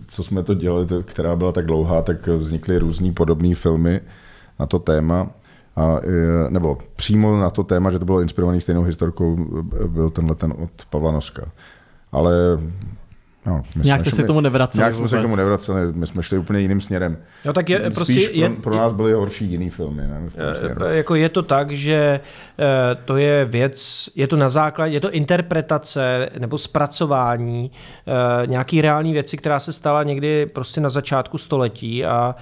[0.06, 4.00] co jsme to dělali, to, která byla tak dlouhá, tak vznikly různé podobné filmy
[4.58, 5.30] na to téma.
[5.76, 6.00] A, uh,
[6.48, 9.36] nebo přímo na to téma, že to bylo inspirovaný stejnou historkou,
[9.86, 11.48] byl tenhle ten od Pavla Noska.
[12.12, 12.32] Ale
[13.48, 14.80] No, nějak jste se k tomu nevraceli.
[14.80, 17.16] Nějak jsme se k tomu nevraceli, my jsme šli úplně jiným směrem.
[17.44, 20.02] No tak je, prostě je, pro, pro nás byly horší jiný filmy.
[20.02, 22.20] Ne, v jako je to tak, že
[22.58, 27.70] eh, to je věc, je to na základě, je to interpretace nebo zpracování
[28.06, 32.34] eh, nějaký reální věci, která se stala někdy prostě na začátku století a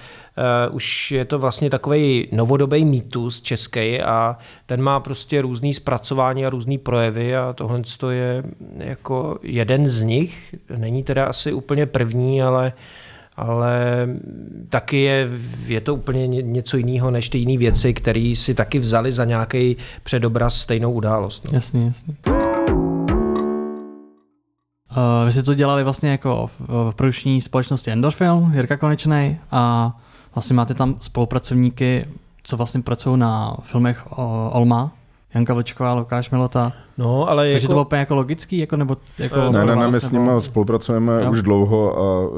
[0.71, 6.49] už je to vlastně takový novodobý mýtus český a ten má prostě různý zpracování a
[6.49, 8.43] různý projevy a tohle je
[8.77, 10.55] jako jeden z nich.
[10.77, 12.73] Není teda asi úplně první, ale
[13.37, 14.07] ale
[14.69, 15.29] taky je,
[15.65, 19.77] je to úplně něco jiného než ty jiné věci, které si taky vzali za nějaký
[20.03, 21.45] předobraz stejnou událost.
[21.45, 21.51] No.
[21.53, 22.15] Jasný, jasný.
[24.97, 29.95] Uh, vy jste to dělali vlastně jako v, v produkční společnosti Endorfilm, Jirka Konečnej a
[30.37, 32.05] vlastně máte tam spolupracovníky,
[32.43, 34.03] co vlastně pracují na filmech
[34.51, 34.91] Olma,
[35.33, 36.73] Janka Vlčková, Lukáš Milota.
[36.97, 37.67] No, ale Takže jako...
[37.67, 41.23] to bylo úplně jako logický, jako, nebo jako Ne, ne, ne, my s nimi spolupracujeme
[41.23, 41.31] jo.
[41.31, 42.37] už dlouho a uh,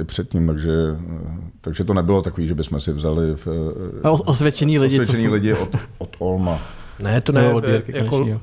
[0.00, 1.20] i předtím, takže, uh,
[1.60, 5.34] takže to nebylo takový, že bychom si vzali v, uh, osvědčený lidi, osvědčený co...
[5.34, 6.58] lidi od, od Olma.
[7.02, 8.40] Ne, to ne, no, jako,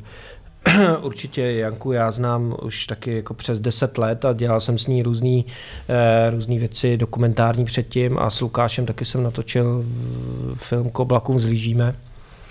[1.02, 5.04] určitě Janku já znám už taky jako přes 10 let a dělal jsem s ní
[5.04, 5.46] různý,
[5.90, 9.86] eh, různý věci dokumentární předtím a s Lukášem taky jsem natočil
[10.54, 11.96] film K oblakům zlížíme.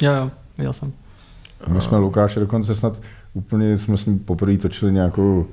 [0.03, 0.93] Jo, jo, viděl jsem.
[1.69, 3.01] My jsme Lukáše dokonce snad
[3.35, 5.47] úplně jsme s ním poprvé točili nějakou,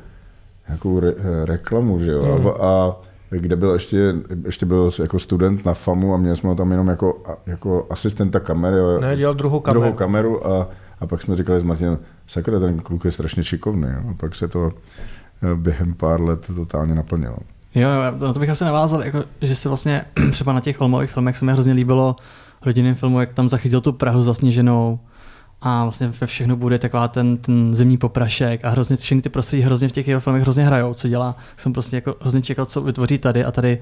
[0.68, 1.14] nějakou re,
[1.46, 2.40] reklamu, že jo?
[2.40, 2.48] Mm.
[2.48, 2.96] A, a
[3.30, 4.14] kde byl ještě,
[4.46, 8.40] ještě byl jako student na FAMu a měli jsme ho tam jenom jako, jako asistenta
[8.40, 8.78] kamery.
[9.02, 9.82] Ne, dělal druhou kameru.
[9.82, 10.68] Druhou kameru a,
[11.00, 13.88] a pak jsme říkali s Martinem, sakra, ten kluk je strašně šikovný.
[13.88, 17.38] A pak se to eh, během pár let totálně naplnilo.
[17.76, 21.10] Jo, jo, na to bych asi navázal, jako, že se vlastně třeba na těch Olmových
[21.10, 22.16] filmech se mi hrozně líbilo
[22.66, 25.00] rodinným filmu, jak tam zachytil tu Prahu zasněženou,
[25.62, 29.64] a vlastně ve všechno bude taková ten, ten zimní poprašek a hrozně všechny ty prostředí
[29.64, 31.36] hrozně v těch jeho filmech hrozně hrajou, co dělá.
[31.58, 33.80] Jsem prostě jako hrozně čekal, co vytvoří tady a tady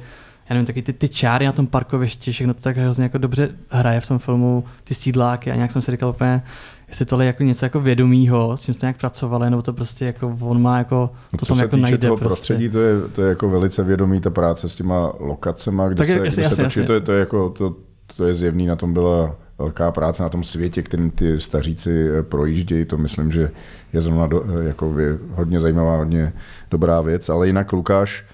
[0.49, 3.49] já nevím, taky ty, ty čáry na tom parkovišti, všechno to tak hrozně jako dobře
[3.69, 6.41] hraje v tom filmu, ty sídláky a nějak jsem si říkal úplně,
[6.87, 10.05] jestli tohle je jako něco jako vědomího, s tím jste nějak pracovali, nebo to prostě
[10.05, 11.97] jako on má jako, to tam jako najde.
[11.97, 12.27] Toho prostě.
[12.27, 16.07] prostředí, to je, to je jako velice vědomý ta práce s těma lokacema, kde tak
[16.07, 17.75] se, jasný, kde jasný, se točí, jasný, to, je, to, je jako, to,
[18.15, 22.23] to je zjevný, na tom byla velká práce na tom světě, kterým ty staříci eh,
[22.23, 22.85] projíždějí.
[22.85, 23.51] To myslím, že
[23.93, 24.95] je zrovna do, eh, jako
[25.31, 26.33] hodně zajímavá, hodně
[26.71, 27.29] dobrá věc.
[27.29, 28.25] Ale jinak Lukáš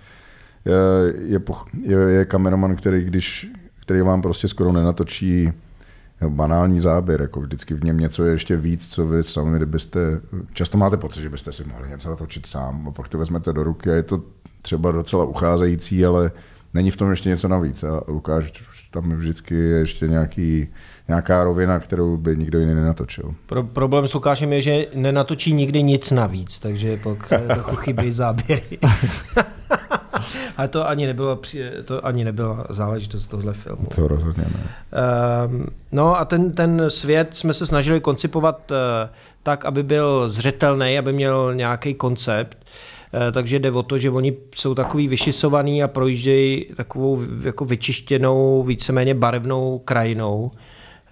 [0.66, 0.74] je,
[1.16, 1.40] je,
[1.84, 5.52] je, je kameraman, který, když, který vám prostě skoro nenatočí
[6.30, 10.00] banální záběr, jako vždycky v něm něco je ještě víc, co vy sami, kdybyste,
[10.54, 13.64] často máte pocit, že byste si mohli něco natočit sám, a pak to vezmete do
[13.64, 14.22] ruky a je to
[14.62, 16.32] třeba docela ucházející, ale
[16.74, 17.84] není v tom ještě něco navíc.
[17.84, 18.52] A Lukáš
[18.92, 20.68] tam vždycky je ještě nějaký
[21.08, 23.36] nějaká rovina, kterou by nikdo jiný nenatočil.
[23.46, 28.78] Pro, problém s Lukášem je, že nenatočí nikdy nic navíc, takže pak trochu chybí záběry.
[30.58, 31.40] Ale to ani, nebylo,
[31.86, 33.88] to ani nebyla záležitost tohle filmu.
[33.96, 34.70] To rozhodně ne.
[35.48, 38.78] Um, no a ten, ten svět jsme se snažili koncipovat uh,
[39.44, 42.58] tak, aby byl zřetelný, aby měl nějaký koncept.
[43.14, 48.64] Uh, takže jde o to, že oni jsou takový vyšisovaný a projíždějí takovou jako vyčištěnou,
[48.64, 50.52] víceméně barevnou krajinou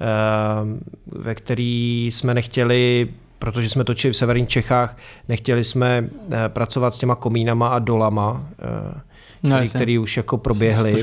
[0.02, 3.08] Eh, ve který jsme nechtěli
[3.42, 4.98] protože jsme točili v severních Čechách,
[5.30, 9.02] nechtěli jsme eh, pracovat s těma komínama a dolama, eh,
[9.44, 10.96] no, který, který už jako proběhly.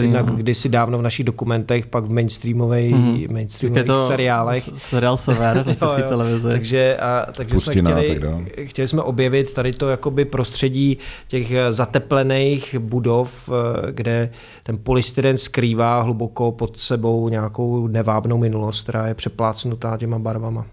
[0.00, 0.36] Jinak no.
[0.36, 3.32] kdysi dávno v našich dokumentech, pak v mainstreamových, mm-hmm.
[3.32, 4.68] mainstreamových to seriálech.
[4.76, 6.48] Seriál Sever na české televizi.
[6.48, 11.52] Takže, a, takže Pustina, jsme chtěli, tak chtěli jsme objevit tady to jakoby prostředí těch
[11.70, 14.30] zateplených budov, eh, kde
[14.62, 20.66] ten polystyren skrývá hluboko pod sebou nějakou nevábnou minulost, která je přeplácnutá těma barvama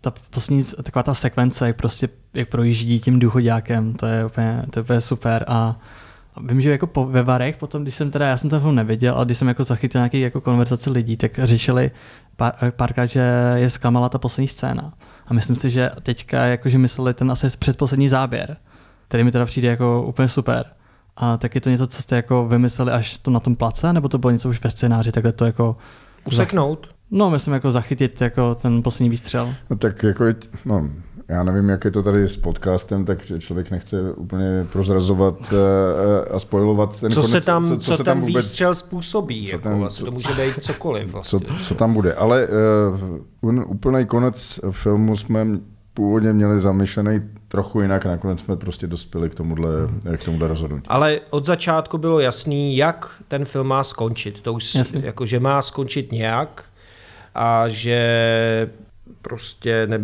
[0.00, 4.78] ta poslední taková ta sekvence, jak prostě jak projíždí tím důchodákem, to je úplně, to
[4.78, 5.80] je úplně super a
[6.34, 8.74] a vím, že jako po, ve Varech potom, když jsem teda, já jsem ten film
[8.74, 11.90] neviděl, ale když jsem jako zachytil nějaký jako konverzace lidí, tak řešili
[12.36, 13.22] pár, párkrát, že
[13.54, 14.92] je zklamala ta poslední scéna.
[15.26, 18.56] A myslím si, že teďka jakože mysleli ten asi předposlední záběr,
[19.08, 20.64] který mi teda přijde jako úplně super.
[21.16, 24.08] A tak je to něco, co jste jako vymysleli až to na tom place, nebo
[24.08, 25.76] to bylo něco už ve scénáři, takhle to jako...
[26.24, 26.88] Useknout?
[27.10, 29.54] No, myslím jako zachytit jako ten poslední výstřel.
[29.70, 30.24] No tak jako,
[30.64, 30.90] no,
[31.28, 36.38] já nevím, jak je to tady s podcastem, tak člověk nechce úplně prozrazovat eh, a
[36.38, 39.68] spojovat ten co konec, se tam, co, co, co tam vůbec, výstřel způsobí, co jako
[39.68, 41.12] tam, vlastně, to může být cokoliv.
[41.12, 41.40] Vlastně.
[41.40, 42.48] Co, co tam bude, ale
[43.42, 45.46] uh, úplný konec filmu jsme
[45.94, 49.70] původně měli zamýšlený trochu jinak, nakonec jsme prostě dospěli k tomuhle,
[50.16, 50.86] k tomuhle rozhodnutí.
[50.88, 54.40] Ale od začátku bylo jasný, jak ten film má skončit.
[54.40, 56.64] To už, jako, že má skončit nějak
[57.34, 58.70] a že
[59.22, 59.98] prostě ne,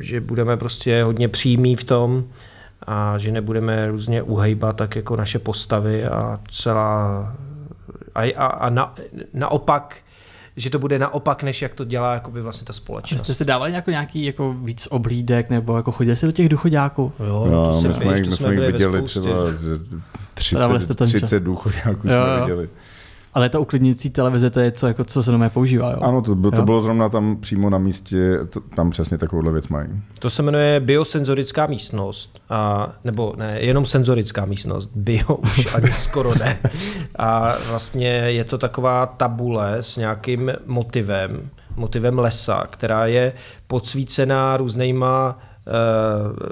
[0.00, 2.24] že budeme prostě hodně přímí v tom
[2.86, 7.34] a že nebudeme různě uhejbat tak jako naše postavy a celá
[8.14, 8.94] a, a, a na,
[9.34, 9.96] naopak
[10.56, 13.20] že to bude naopak, než jak to dělá jakoby vlastně ta společnost.
[13.20, 16.48] A jste si dávali jako nějaký jako víc oblídek, nebo jako chodili si do těch
[16.48, 17.12] duchodáků?
[17.26, 19.32] Jo, no, to my jsme, běž, my jsme jich viděli třeba
[20.34, 22.68] 30, 30 důchodáků jsme viděli.
[23.34, 25.98] Ale ta uklidňující televize, to je co, jako, co se doma používá, jo?
[26.00, 26.62] Ano, to, by, to Jo.
[26.62, 29.88] bylo zrovna tam přímo na místě, to, tam přesně takovouhle věc mají.
[30.18, 36.32] To se jmenuje biosenzorická místnost, a, nebo ne, jenom senzorická místnost, bio už ani skoro
[36.38, 36.58] ne.
[37.16, 43.32] A vlastně je to taková tabule s nějakým motivem, motivem lesa, která je
[43.66, 45.38] podsvícená různýma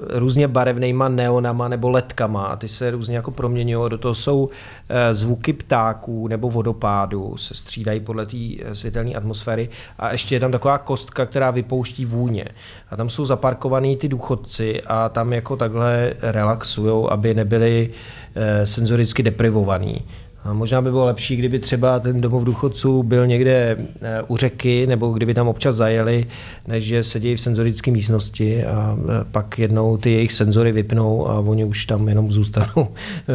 [0.09, 3.89] různě barevnýma neonama nebo letkama a ty se různě jako proměňují.
[3.89, 4.49] Do toho jsou
[4.89, 10.39] eh, zvuky ptáků nebo vodopádu, se střídají podle té eh, světelné atmosféry a ještě je
[10.39, 12.45] tam taková kostka, která vypouští vůně.
[12.89, 17.89] A tam jsou zaparkovaný ty důchodci a tam jako takhle relaxují, aby nebyli
[18.35, 20.05] eh, senzoricky deprivovaní.
[20.51, 25.09] Možná by bylo lepší, kdyby třeba ten domov důchodců byl někde eh, u řeky, nebo
[25.11, 26.25] kdyby tam občas zajeli,
[26.67, 31.39] než že sedí v senzorické místnosti a eh, pak jednou ty jejich senzory vypnou a
[31.39, 32.67] oni už tam jenom zůstanou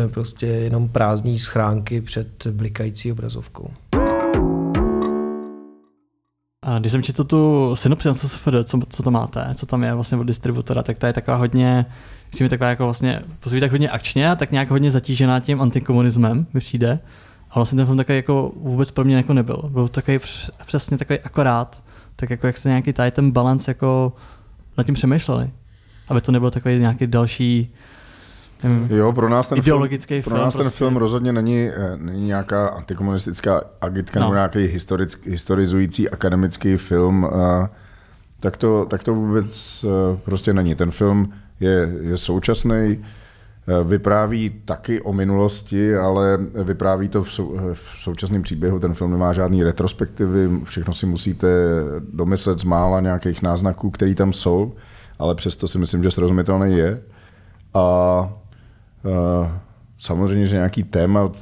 [0.05, 3.71] eh, prostě jenom prázdní schránky před blikající obrazovkou.
[6.62, 8.14] A když jsem četl tu synopsi na
[8.64, 11.87] co, co to máte, co tam je vlastně od distributora, tak ta je taková hodně,
[12.31, 15.61] přijde mi taková jako vlastně, působí tak hodně akčně a tak nějak hodně zatížená tím
[15.61, 16.99] antikomunismem, mi přijde.
[17.51, 19.62] A vlastně ten film takový jako vůbec pro mě jako nebyl.
[19.69, 21.83] Byl takový př- přesně takový akorát,
[22.17, 24.12] tak jako jak se nějaký tady ten balans jako
[24.79, 25.51] nad tím přemýšleli.
[26.09, 27.75] Aby to nebyl takový nějaký další
[28.62, 30.35] nevím, Jo, pro nás ten ideologický film, film.
[30.37, 30.79] pro nás ten prostě.
[30.79, 34.27] film rozhodně není, eh, není nějaká antikomunistická agitka No.
[34.27, 37.29] nebo nějaký historick, historizující akademický film.
[37.64, 37.69] eh,
[38.41, 40.75] Tak to, tak to vůbec eh, prostě není.
[40.75, 47.59] Ten film je, je současný, eh, vypráví taky o minulosti, ale vypráví to v, sou,
[47.59, 48.79] eh, v současném příběhu.
[48.79, 51.49] Ten film nemá žádný retrospektivy, všechno si musíte
[52.12, 54.73] domyslet z mála nějakých náznaků, které tam jsou,
[55.18, 57.03] ale přesto si myslím, že srozumitelný je.
[57.75, 58.33] A
[59.05, 59.49] Uh,
[59.99, 61.33] samozřejmě, že nějaký téma,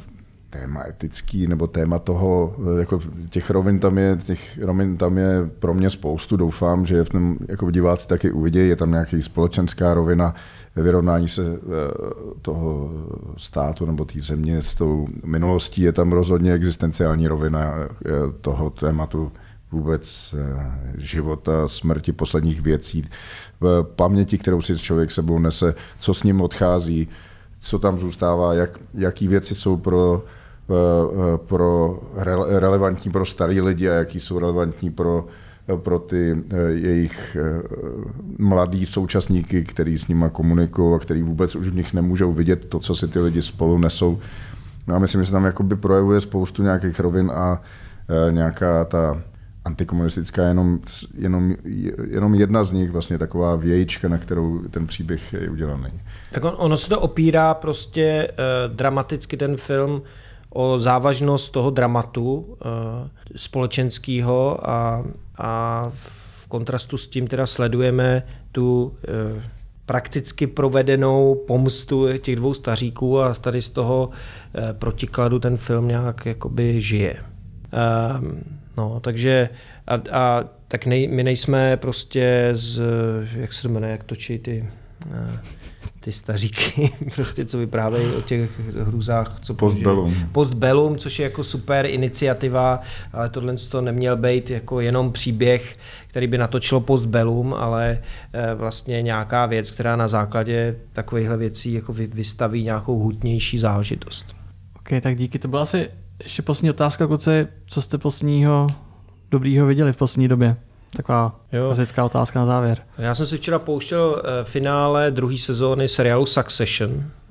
[0.60, 5.50] téma etický nebo téma toho, eh, jako těch rovin tam je, těch rovin tam je
[5.58, 9.94] pro mě spoustu, doufám, že v tom jako diváci taky uvidějí, je tam nějaký společenská
[9.94, 10.34] rovina,
[10.76, 11.58] vyrovnání se eh,
[12.42, 12.90] toho
[13.36, 17.88] státu nebo té země s tou minulostí, je tam rozhodně existenciální rovina eh,
[18.40, 19.32] toho tématu
[19.72, 20.34] vůbec
[20.96, 23.04] života, smrti, posledních věcí,
[23.60, 27.08] v paměti, kterou si člověk sebou nese, co s ním odchází,
[27.58, 30.24] co tam zůstává, jak, jaký věci jsou pro,
[31.36, 35.26] pro rele, relevantní pro starý lidi a jaký jsou relevantní pro,
[35.76, 37.62] pro ty eh, jejich eh,
[38.38, 42.80] mladý současníky, který s nima komunikují a který vůbec už v nich nemůžou vidět to,
[42.80, 44.18] co si ty lidi spolu nesou.
[44.86, 47.62] No a myslím, že se tam jakoby projevuje spoustu nějakých rovin a
[48.28, 49.22] eh, nějaká ta
[49.64, 50.78] antikomunistická je jenom,
[51.18, 51.54] jenom,
[52.10, 55.90] jenom jedna z nich, vlastně taková vějíčka, na kterou ten příběh je udělaný.
[56.32, 58.34] Tak on, ono se to opírá prostě eh,
[58.68, 60.02] dramaticky ten film
[60.56, 62.68] o závažnost toho dramatu eh,
[63.36, 65.04] společenského a,
[65.38, 69.42] a v kontrastu s tím teda sledujeme tu eh,
[69.86, 74.10] prakticky provedenou pomstu těch dvou staříků a tady z toho
[74.54, 77.16] eh, protikladu ten film nějak jakoby žije.
[78.78, 79.48] No, takže
[79.86, 82.80] a, a tak nej, my nejsme prostě z,
[83.32, 84.68] jak se jmenuje, jak točí ty,
[86.06, 90.14] ty staříky, prostě co vyprávějí o těch hrůzách, co Postbellum.
[90.32, 92.80] Postbellum, což je jako super iniciativa,
[93.12, 97.98] ale tohle to neměl být jako jenom příběh, který by natočilo Postbellum, ale
[98.32, 104.36] eh, vlastně nějaká věc, která na základě takovýchhle věcí jako vy- vystaví nějakou hutnější záležitost.
[104.76, 105.38] OK, tak díky.
[105.38, 105.88] To byla asi
[106.22, 107.46] ještě poslední otázka, kluci.
[107.66, 108.66] Co jste posledního
[109.30, 110.56] dobrýho viděli v poslední době?
[110.96, 111.64] Taková Jo.
[111.66, 112.78] klasická otázka na závěr.
[112.98, 116.90] Já jsem si včera pouštěl eh, finále druhé sezóny seriálu Succession.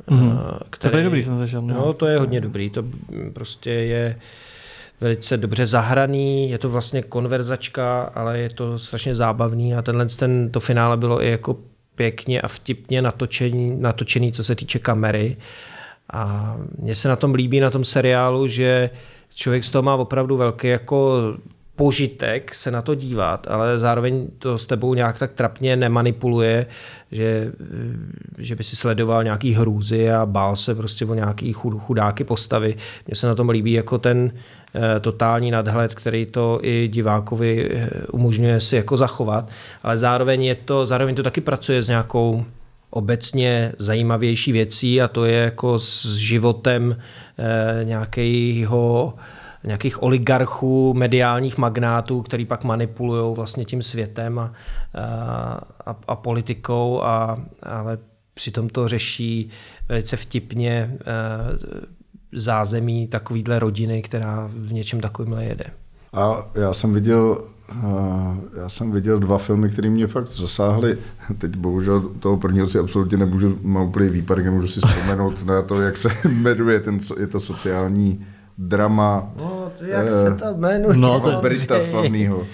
[0.09, 0.39] Mhm.
[0.83, 1.61] eh, To je dobrý, jsem slyšel.
[1.61, 2.69] No, to je hodně dobrý.
[2.69, 2.83] To
[3.33, 4.19] prostě je
[5.01, 10.49] velice dobře zahraný, je to vlastně konverzačka, ale je to strašně zábavný a tenhle ten,
[10.51, 11.57] to finále bylo i jako
[11.95, 15.37] pěkně a vtipně natočený, natočený, co se týče kamery.
[16.13, 18.89] A mně se na tom líbí, na tom seriálu, že
[19.35, 21.21] člověk z toho má opravdu velký jako
[21.75, 26.65] požitek se na to dívat, ale zároveň to s tebou nějak tak trapně nemanipuluje,
[27.11, 27.51] že,
[28.37, 32.75] že by si sledoval nějaký hrůzy a bál se prostě o nějaký chud- chudáky postavy.
[33.07, 34.31] Mně se na tom líbí jako ten
[34.75, 39.49] eh, totální nadhled, který to i divákovi eh, umožňuje si jako zachovat,
[39.83, 42.45] ale zároveň, je to, zároveň to taky pracuje s nějakou
[42.89, 46.97] obecně zajímavější věcí a to je jako s životem
[47.37, 49.13] eh, nějakého
[49.65, 54.53] nějakých oligarchů, mediálních magnátů, který pak manipulují vlastně tím světem a,
[55.85, 57.97] a, a politikou, a, ale
[58.33, 59.49] přitom to řeší
[59.89, 61.05] velice vtipně, eh,
[62.33, 65.65] zázemí takovýhle rodiny, která v něčem takovýmhle jede.
[66.13, 67.43] A já jsem viděl
[68.57, 70.97] já jsem viděl dva filmy, které mě fakt zasáhly.
[71.37, 75.81] Teď bohužel toho prvního si absolutně nemůžu, mám úplný výpadek, nemůžu si vzpomenout na to,
[75.81, 78.25] jak se jmenuje, ten, je to sociální
[78.57, 79.29] drama.
[79.37, 80.97] No, to jak uh, se to jmenuje?
[80.97, 82.37] No, to je Brita slavnýho.
[82.37, 82.45] Uh,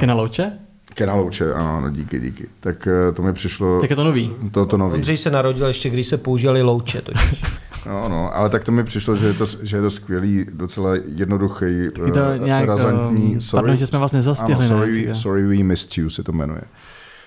[0.00, 0.52] Kena Louče?
[0.94, 2.48] Kena Louče, ano, no, díky, díky.
[2.60, 3.80] Tak uh, to mi přišlo...
[3.80, 4.32] Tak je to nový.
[4.52, 4.94] To, to nový.
[4.94, 7.44] Ondřej se narodil ještě, když se používali louče totiž.
[7.86, 10.90] No, no, ale tak to mi přišlo, že je to, že je to skvělý, docela
[10.94, 13.32] jednoduchý, je to nějak, razantní.
[13.32, 14.66] Um, sorry, pardon, že jsme vlastně zastihli.
[14.66, 16.60] Ano, sorry, sorry, we missed you se to jmenuje.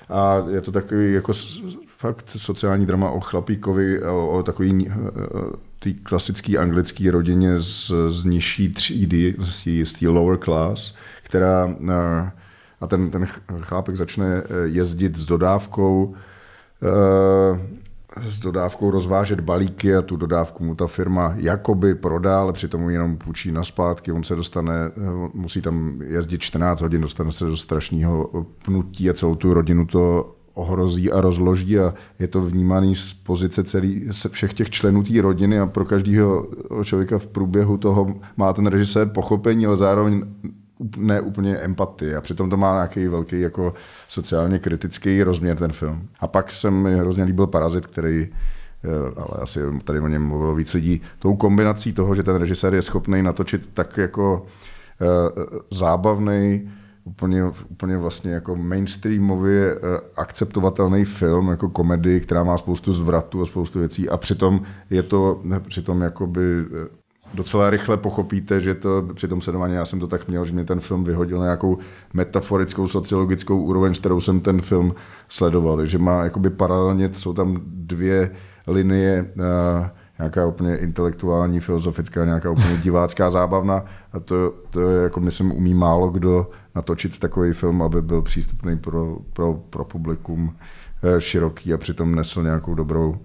[0.09, 1.33] A je to takový jako
[1.99, 4.93] fakt sociální drama o chlapíkovi, o, o takový eh,
[5.79, 9.35] té klasické anglické rodině z, z nižší třídy,
[9.83, 12.31] z té lower class, která eh,
[12.81, 13.27] a ten, ten
[13.61, 16.15] chlápek začne jezdit s dodávkou
[18.21, 23.17] s dodávkou rozvážet balíky a tu dodávku mu ta firma jakoby prodá, ale přitom jenom
[23.17, 24.11] půjčí na zpátky.
[24.11, 24.71] On se dostane,
[25.33, 30.35] musí tam jezdit 14 hodin, dostane se do strašného pnutí a celou tu rodinu to
[30.53, 35.21] ohrozí a rozloží a je to vnímaný z pozice celý, se všech těch členů té
[35.21, 36.47] rodiny a pro každého
[36.83, 40.23] člověka v průběhu toho má ten režisér pochopení, ale zároveň
[40.97, 43.73] ne úplně empatii a přitom to má nějaký velký jako
[44.07, 46.07] sociálně kritický rozměr ten film.
[46.19, 48.27] A pak se mi hrozně líbil Parazit, který
[48.83, 52.73] eh, ale asi tady o něm mluvilo víc lidí, tou kombinací toho, že ten režisér
[52.75, 54.45] je schopný natočit tak jako
[55.01, 56.71] uh, zábavný,
[57.09, 59.81] úplně, úplně vlastně jako mainstreamově uh,
[60.15, 65.41] akceptovatelný film, jako komedii, která má spoustu zvratů a spoustu věcí a přitom je to
[65.67, 66.65] přitom jakoby
[67.33, 70.65] docela rychle pochopíte, že to při tom sledování, já jsem to tak měl, že mě
[70.65, 71.77] ten film vyhodil na nějakou
[72.13, 74.95] metaforickou sociologickou úroveň, s kterou jsem ten film
[75.29, 75.85] sledoval.
[75.85, 78.31] že má jakoby paralelně, jsou tam dvě
[78.67, 79.33] linie,
[80.19, 85.73] nějaká úplně intelektuální, filozofická, nějaká úplně divácká, zábavná a to, to je, jako myslím, umí
[85.73, 90.55] málo kdo natočit takový film, aby byl přístupný pro, pro, pro publikum
[91.03, 93.17] eh, široký a přitom nesl nějakou dobrou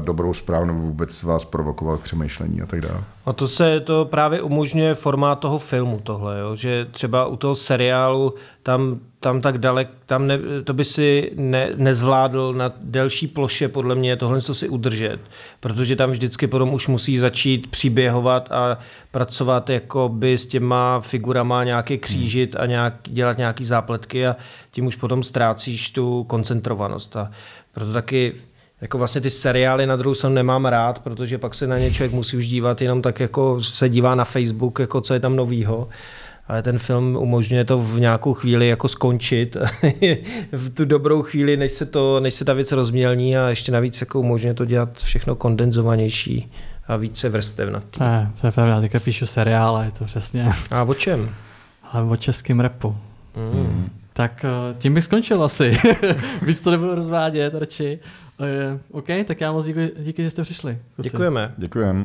[0.00, 3.00] dobrou zprávu nebo vůbec vás provokoval k přemýšlení a tak dále.
[3.26, 6.56] A to se to právě umožňuje formát toho filmu tohle, jo?
[6.56, 11.70] že třeba u toho seriálu tam, tam tak dalek, tam ne, to by si ne,
[11.76, 15.18] nezvládl na delší ploše podle mě tohle to si udržet,
[15.60, 18.78] protože tam vždycky potom už musí začít příběhovat a
[19.10, 24.36] pracovat jako by s těma figurama nějaký křížit a nějak, dělat nějaký zápletky a
[24.70, 27.16] tím už potom ztrácíš tu koncentrovanost.
[27.16, 27.30] A
[27.72, 28.32] proto taky
[28.84, 32.12] jako vlastně ty seriály na druhou stranu nemám rád, protože pak se na ně člověk
[32.12, 35.88] musí už dívat jenom tak, jako se dívá na Facebook, jako co je tam novýho.
[36.48, 39.56] Ale ten film umožňuje to v nějakou chvíli jako skončit
[40.52, 44.00] v tu dobrou chvíli, než se, to, než se ta věc rozmělní a ještě navíc
[44.00, 46.52] jako umožňuje to dělat všechno kondenzovanější
[46.88, 47.98] a více vrstevnatý.
[47.98, 50.48] To je, to je pravda, teďka píšu seriály, to přesně.
[50.70, 51.30] A o čem?
[51.92, 52.96] Ale o českém repu.
[53.36, 53.90] Mm.
[54.12, 55.78] Tak eh, tím bych skončil asi.
[56.42, 57.98] Víc to nebudu rozvádět radši.
[58.40, 60.78] Uh, OK, tak já moc díky, díky, že jste přišli.
[61.02, 61.54] Děkujeme.
[61.58, 62.04] Děkujeme.